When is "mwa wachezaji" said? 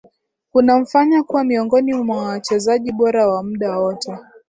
1.93-2.91